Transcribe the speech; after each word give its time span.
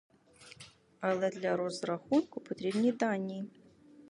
Але 0.99 1.29
для 1.31 1.55
розрахунку 1.57 2.39
потрібні 2.41 2.91
дані! 2.91 3.45